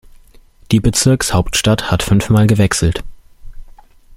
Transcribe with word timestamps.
Die 0.71 0.79
Bezirkshauptstadt 0.79 1.91
hat 1.91 2.01
fünfmal 2.01 2.47
gewechselt. 2.47 3.03